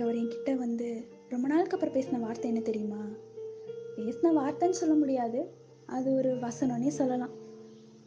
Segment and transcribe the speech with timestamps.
[0.00, 3.00] அன்னைக்கு அவர் என்கிட்ட வந்து ரொம்ப நாளுக்கு அப்புறம் பேசின வார்த்தை என்ன தெரியுமா?
[3.96, 5.50] பேசின வார்த்தைன்னு சொல்ல முடியாது.
[5.86, 7.34] அது ஒரு வசனம்னே சொல்லலாம்.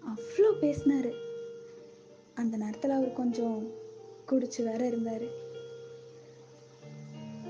[0.04, 1.12] அவ்வளோ பேசினாரு.
[2.34, 3.72] அந்த நேரத்தில் அவர் கொஞ்சம்
[4.28, 5.26] குடிச்சு வேற இருந்தார்.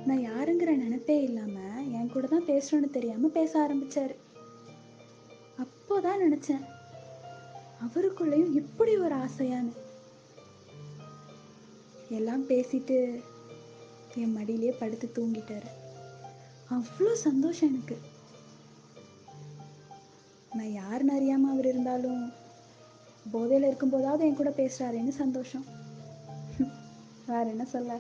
[0.06, 4.16] நான் யாருங்கிற நினைப்பே இல்லாமல் என் கூட தான் பேசணும்னு தெரியாமல் பேச ஆரம்பிச்சாரு.
[5.58, 6.66] அப்போதான் நினச்சேன்
[7.86, 9.74] அவருக்குள்ளேயும் இப்படி ஒரு ஆசையான்னு.
[12.10, 12.98] எல்லாம் பேசிட்டு
[14.16, 15.70] என் மடியிலே படுத்து தூங்கிட்டாரு.
[16.72, 17.98] அவ்வளோ சந்தோஷம் எனக்கு.
[20.56, 22.32] நான் யாருன்னு அறியாமல் அவர் இருந்தாலும்
[23.32, 25.66] போதையில் இருக்கும்போதாவது என் கூட பேசுகிறாருன்னு சந்தோஷம்.
[27.28, 28.00] வேற என்ன சொல்ல?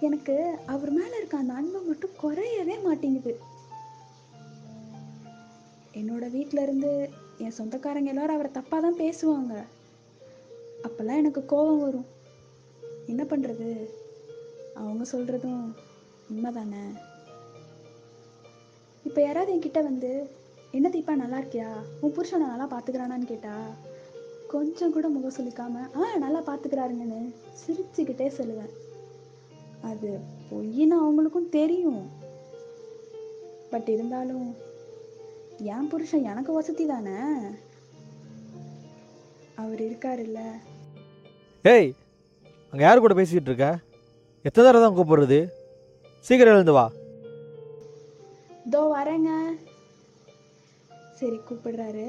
[0.00, 3.38] எனக்கு அவர் மேலே இருக்க அந்த அன்பு மட்டும் குறையவே மாட்டேங்குது.
[5.92, 9.64] என்னோட வீட்டில இருந்து என் சொந்தக்காரங்க எல்லாரும் அவரை தப்பாக தான் பேசுவாங்க.
[10.82, 12.06] அப்போல்லாம் எனக்கு கோபம் வரும்.
[13.06, 13.90] என்ன பண்ணுறது
[14.74, 15.74] அவங்க சொல்கிறதும்
[16.30, 16.84] உண்மை தானே
[19.04, 20.30] இப்போ யாராவது என்கிட்ட வந்து
[20.72, 21.70] என்ன தீப்பா நல்லா இருக்கியா?
[22.00, 23.54] உன் புருஷனை நல்லா பார்த்துக்கிறானான்னு கேட்டா
[24.48, 28.72] கொஞ்சம் கூட முகம் சொல்லிக்காம ஆ நல்லா பார்த்துக்கிறாருங்கன்னு சிரிச்சுக்கிட்டே சொல்லுவேன்.
[29.80, 32.10] அது பொய்ன்னு அவங்களுக்கும் தெரியும்.
[33.70, 34.54] பட் இருந்தாலும்
[35.58, 37.18] என் புருஷன் எனக்கு வசதி தானே?
[39.54, 40.40] அவர் இருக்காருல்ல.
[41.64, 41.94] ஏய்
[42.72, 43.66] அங்கே யார் கூட பேசிக்கிட்டு இருக்க?
[44.42, 45.38] எத்தனை தடவை தான் கூப்பிடுறது?
[46.26, 46.84] சீக்கிரம் எழுந்து வா.
[48.72, 49.30] தோ வரேங்க.
[51.18, 52.06] சரி கூப்பிடுறாரு.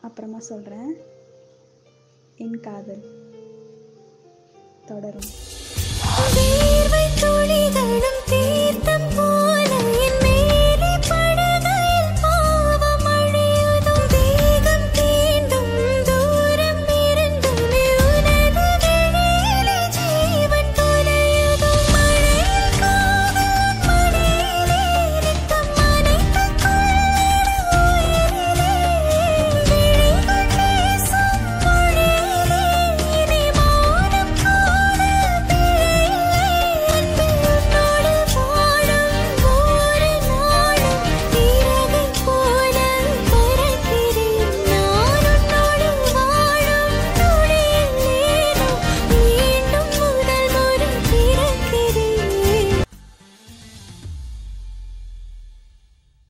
[0.00, 0.90] அப்புறமா சொல்கிறேன்
[2.36, 3.04] என் காதல்.
[4.90, 5.30] தொடரும்.